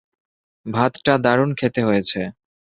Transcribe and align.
ভাতটা 0.65 1.13
দারুন 1.17 1.49
খেতে 1.55 1.81
হয়েছে। 1.83 2.19